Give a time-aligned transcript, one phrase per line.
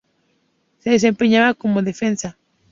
[0.79, 2.35] Se desempeñaba como defensa.